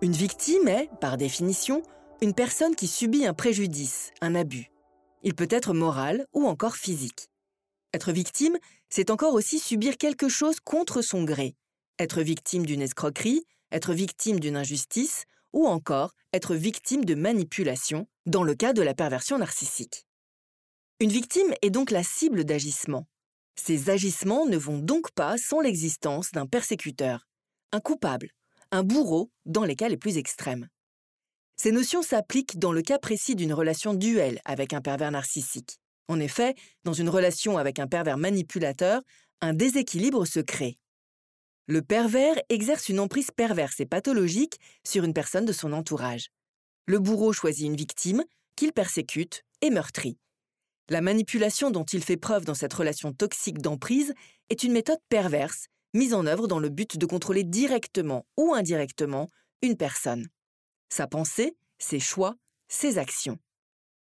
[0.00, 1.82] Une victime est, par définition,
[2.22, 4.70] une personne qui subit un préjudice, un abus.
[5.22, 7.28] Il peut être moral ou encore physique.
[7.92, 8.56] Être victime,
[8.88, 11.54] c'est encore aussi subir quelque chose contre son gré.
[11.98, 18.42] Être victime d'une escroquerie, être victime d'une injustice, ou encore être victime de manipulation, dans
[18.42, 20.06] le cas de la perversion narcissique.
[21.00, 23.06] Une victime est donc la cible d'agissements.
[23.56, 27.28] Ces agissements ne vont donc pas sans l'existence d'un persécuteur,
[27.72, 28.30] un coupable,
[28.72, 30.68] un bourreau dans les cas les plus extrêmes.
[31.56, 35.78] Ces notions s'appliquent dans le cas précis d'une relation duel avec un pervers narcissique.
[36.08, 36.54] En effet,
[36.84, 39.02] dans une relation avec un pervers manipulateur,
[39.40, 40.78] un déséquilibre se crée.
[41.66, 46.28] Le pervers exerce une emprise perverse et pathologique sur une personne de son entourage.
[46.86, 48.22] Le bourreau choisit une victime
[48.56, 50.18] qu'il persécute et meurtrit.
[50.90, 54.12] La manipulation dont il fait preuve dans cette relation toxique d'emprise
[54.50, 59.30] est une méthode perverse mise en œuvre dans le but de contrôler directement ou indirectement
[59.62, 60.28] une personne.
[60.94, 62.36] Sa pensée, ses choix,
[62.68, 63.38] ses actions.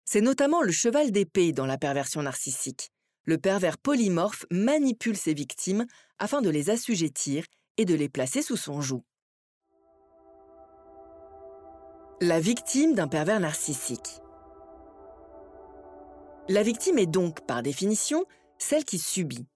[0.03, 2.91] C'est notamment le cheval d'épée dans la perversion narcissique
[3.25, 5.85] le pervers polymorphe manipule ses victimes
[6.19, 7.45] afin de les assujettir
[7.77, 9.03] et de les placer sous son joug.
[12.21, 14.21] La victime d'un pervers narcissique.
[16.49, 18.25] La victime est donc, par définition,
[18.57, 19.47] celle qui subit.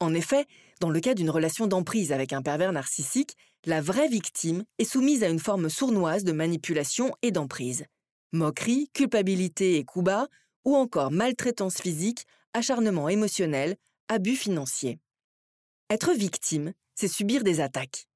[0.00, 0.46] En effet,
[0.80, 3.36] dans le cas d'une relation d'emprise avec un pervers narcissique,
[3.66, 7.84] la vraie victime est soumise à une forme sournoise de manipulation et d'emprise.
[8.32, 10.28] Moquerie, culpabilité et coups bas,
[10.64, 13.76] ou encore maltraitance physique acharnement émotionnel,
[14.08, 15.00] abus financiers.
[15.90, 18.06] Être victime, c'est subir des attaques.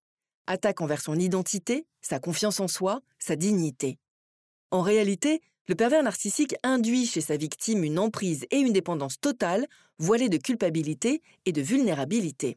[0.47, 3.99] Attaques envers son identité, sa confiance en soi, sa dignité.
[4.71, 9.67] En réalité, le pervers narcissique induit chez sa victime une emprise et une dépendance totale,
[9.99, 12.57] voilée de culpabilité et de vulnérabilité.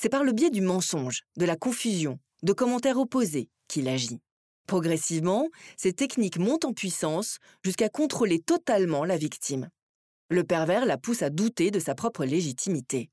[0.00, 4.20] C'est par le biais du mensonge, de la confusion, de commentaires opposés qu'il agit.
[4.66, 9.68] Progressivement, ces techniques montent en puissance jusqu'à contrôler totalement la victime
[10.30, 13.10] le pervers la pousse à douter de sa propre légitimité.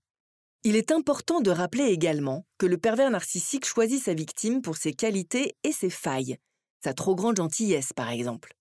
[0.64, 4.94] Il est important de rappeler également que le pervers narcissique choisit sa victime pour ses
[4.94, 6.38] qualités et ses failles,
[6.84, 8.54] sa trop grande gentillesse par exemple.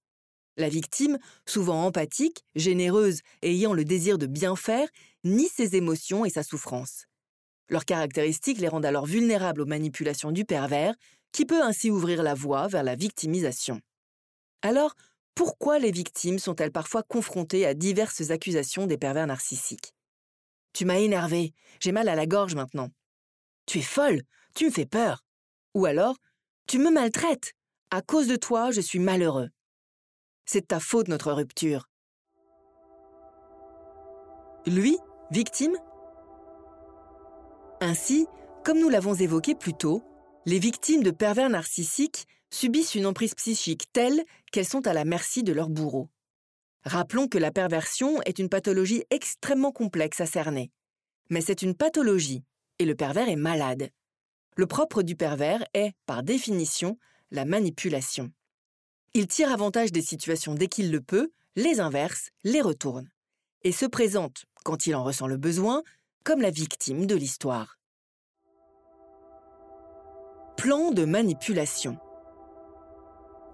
[0.57, 4.89] La victime, souvent empathique, généreuse et ayant le désir de bien faire,
[5.23, 7.05] nie ses émotions et sa souffrance.
[7.69, 10.95] Leurs caractéristiques les rendent alors vulnérables aux manipulations du pervers,
[11.33, 13.81] qui peut ainsi ouvrir la voie vers la victimisation.
[14.63, 14.95] Alors,
[15.35, 19.95] pourquoi les victimes sont-elles parfois confrontées à diverses accusations des pervers narcissiques?
[20.73, 22.91] Tu m'as énervé, j'ai mal à la gorge maintenant.
[23.67, 24.23] Tu es folle,
[24.55, 25.25] tu me fais peur.
[25.75, 26.17] Ou alors,
[26.67, 27.53] tu me maltraites.
[27.91, 29.51] À cause de toi, je suis malheureux.
[30.47, 31.89] C'est ta faute notre rupture.
[34.67, 34.97] Lui,
[35.31, 35.77] victime
[37.81, 38.27] Ainsi,
[38.65, 40.03] comme nous l'avons évoqué plus tôt,
[40.47, 45.43] les victimes de pervers narcissiques subissent une emprise psychique telle qu'elles sont à la merci
[45.43, 46.09] de leur bourreau.
[46.85, 50.71] Rappelons que la perversion est une pathologie extrêmement complexe à cerner.
[51.29, 52.45] Mais c'est une pathologie,
[52.79, 53.91] et le pervers est malade.
[54.57, 56.99] Le propre du pervers est, par définition,
[57.31, 58.31] la manipulation.
[59.13, 63.11] Il tire avantage des situations dès qu'il le peut, les inverse, les retourne,
[63.65, 65.83] et se présente, quand il en ressent le besoin,
[66.27, 67.79] comme la victime de l'histoire.
[70.57, 71.99] Plan de manipulation.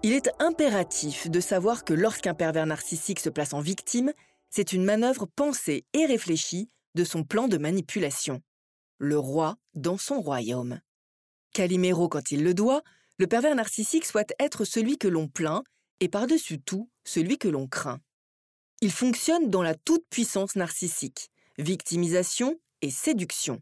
[0.01, 4.11] Il est impératif de savoir que lorsqu'un pervers narcissique se place en victime,
[4.49, 8.41] c'est une manœuvre pensée et réfléchie de son plan de manipulation.
[8.97, 10.79] Le roi dans son royaume.
[11.53, 12.81] Calimero quand il le doit,
[13.19, 15.63] le pervers narcissique souhaite être celui que l'on plaint
[15.99, 17.99] et par-dessus tout, celui que l'on craint.
[18.81, 23.61] Il fonctionne dans la toute-puissance narcissique, victimisation et séduction.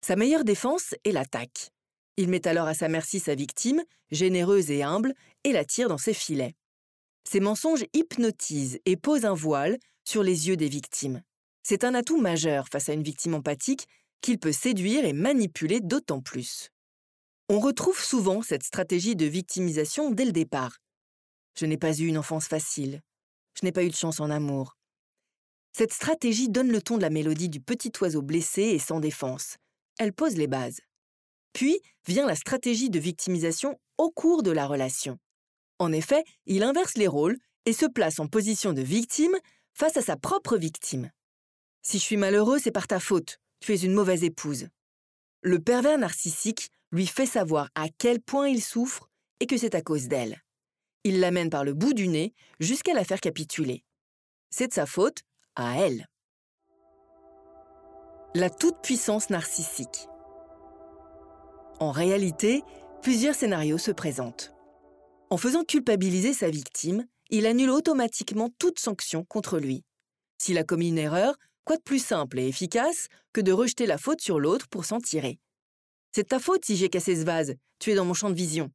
[0.00, 1.70] Sa meilleure défense est l'attaque.
[2.16, 5.14] Il met alors à sa merci sa victime, généreuse et humble,
[5.44, 6.54] et la tire dans ses filets.
[7.28, 11.22] Ses mensonges hypnotisent et posent un voile sur les yeux des victimes.
[11.62, 13.86] C'est un atout majeur face à une victime empathique
[14.20, 16.70] qu'il peut séduire et manipuler d'autant plus.
[17.48, 20.78] On retrouve souvent cette stratégie de victimisation dès le départ.
[21.58, 23.02] Je n'ai pas eu une enfance facile.
[23.54, 24.75] Je n'ai pas eu de chance en amour.
[25.78, 29.58] Cette stratégie donne le ton de la mélodie du petit oiseau blessé et sans défense.
[29.98, 30.80] Elle pose les bases.
[31.52, 35.18] Puis vient la stratégie de victimisation au cours de la relation.
[35.78, 37.36] En effet, il inverse les rôles
[37.66, 39.36] et se place en position de victime
[39.74, 41.10] face à sa propre victime.
[41.82, 43.38] Si je suis malheureux, c'est par ta faute.
[43.60, 44.68] Tu es une mauvaise épouse.
[45.42, 49.82] Le pervers narcissique lui fait savoir à quel point il souffre et que c'est à
[49.82, 50.42] cause d'elle.
[51.04, 53.84] Il l'amène par le bout du nez jusqu'à la faire capituler.
[54.48, 55.20] C'est de sa faute
[55.56, 56.06] à elle.
[58.34, 60.06] La toute-puissance narcissique.
[61.80, 62.62] En réalité,
[63.02, 64.52] plusieurs scénarios se présentent.
[65.30, 69.82] En faisant culpabiliser sa victime, il annule automatiquement toute sanction contre lui.
[70.38, 73.98] S'il a commis une erreur, quoi de plus simple et efficace que de rejeter la
[73.98, 75.38] faute sur l'autre pour s'en tirer?
[76.14, 78.70] C'est ta faute si j'ai cassé ce vase, tu es dans mon champ de vision.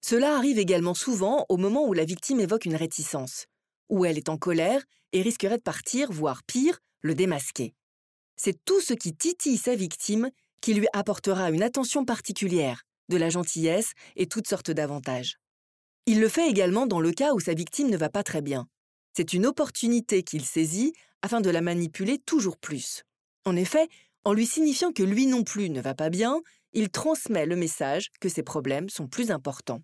[0.00, 3.46] Cela arrive également souvent au moment où la victime évoque une réticence,
[3.88, 4.82] où elle est en colère
[5.12, 7.74] et risquerait de partir, voire pire, le démasquer.
[8.36, 10.30] C'est tout ce qui titille sa victime
[10.60, 15.36] qui lui apportera une attention particulière, de la gentillesse et toutes sortes d'avantages.
[16.06, 18.66] Il le fait également dans le cas où sa victime ne va pas très bien.
[19.14, 20.92] C'est une opportunité qu'il saisit
[21.22, 23.02] afin de la manipuler toujours plus.
[23.44, 23.88] En effet,
[24.24, 26.40] en lui signifiant que lui non plus ne va pas bien,
[26.72, 29.82] il transmet le message que ses problèmes sont plus importants.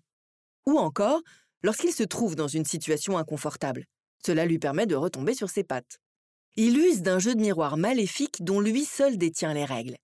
[0.65, 1.21] Ou encore,
[1.63, 3.85] lorsqu'il se trouve dans une situation inconfortable.
[4.25, 5.99] Cela lui permet de retomber sur ses pattes.
[6.55, 9.97] Il use d'un jeu de miroir maléfique dont lui seul détient les règles.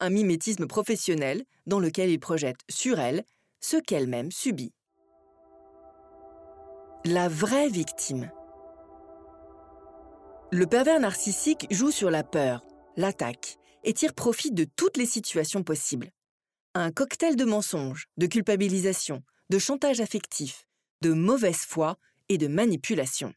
[0.00, 3.22] Un mimétisme professionnel dans lequel il projette sur elle
[3.60, 4.72] ce qu'elle-même subit.
[7.04, 8.30] La vraie victime.
[10.52, 12.64] Le pervers narcissique joue sur la peur,
[12.96, 16.12] l'attaque, et tire profit de toutes les situations possibles.
[16.74, 20.66] Un cocktail de mensonges, de culpabilisation, de chantage affectif,
[21.02, 21.96] de mauvaise foi
[22.30, 23.34] et de manipulation.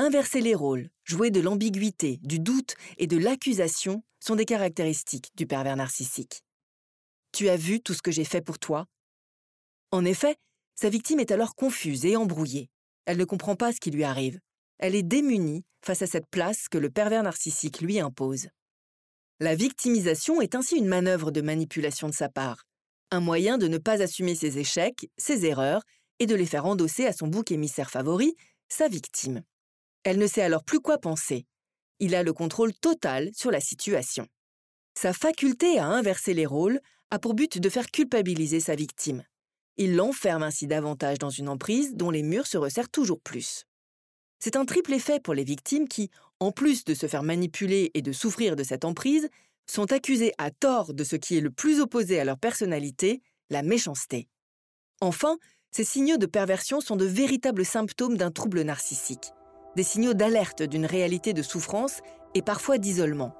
[0.00, 5.44] Inverser les rôles, jouer de l'ambiguïté, du doute et de l'accusation sont des caractéristiques du
[5.44, 6.44] pervers narcissique.
[7.32, 8.86] Tu as vu tout ce que j'ai fait pour toi?
[9.90, 10.36] En effet,
[10.76, 12.70] sa victime est alors confuse et embrouillée.
[13.06, 14.38] Elle ne comprend pas ce qui lui arrive.
[14.78, 18.50] Elle est démunie face à cette place que le pervers narcissique lui impose.
[19.40, 22.66] La victimisation est ainsi une manœuvre de manipulation de sa part,
[23.10, 25.82] un moyen de ne pas assumer ses échecs, ses erreurs,
[26.20, 28.36] et de les faire endosser à son bouc émissaire favori,
[28.68, 29.42] sa victime.
[30.08, 31.44] Elle ne sait alors plus quoi penser.
[31.98, 34.26] Il a le contrôle total sur la situation.
[34.98, 36.80] Sa faculté à inverser les rôles
[37.10, 39.22] a pour but de faire culpabiliser sa victime.
[39.76, 43.66] Il l'enferme ainsi davantage dans une emprise dont les murs se resserrent toujours plus.
[44.38, 48.00] C'est un triple effet pour les victimes qui, en plus de se faire manipuler et
[48.00, 49.28] de souffrir de cette emprise,
[49.70, 53.62] sont accusées à tort de ce qui est le plus opposé à leur personnalité, la
[53.62, 54.26] méchanceté.
[55.02, 55.36] Enfin,
[55.70, 59.32] ces signaux de perversion sont de véritables symptômes d'un trouble narcissique,
[59.78, 62.00] des signaux d'alerte d'une réalité de souffrance
[62.34, 63.36] et parfois d'isolement.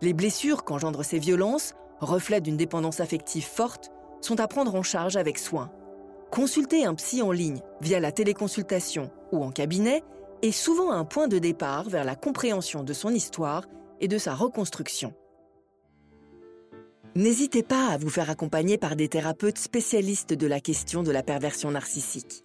[0.00, 5.16] Les blessures qu'engendrent ces violences, reflets d'une dépendance affective forte, sont à prendre en charge
[5.16, 5.72] avec soin.
[6.30, 10.04] Consulter un psy en ligne via la téléconsultation ou en cabinet
[10.42, 13.64] est souvent un point de départ vers la compréhension de son histoire
[14.00, 15.12] et de sa reconstruction.
[17.16, 21.24] N'hésitez pas à vous faire accompagner par des thérapeutes spécialistes de la question de la
[21.24, 22.44] perversion narcissique.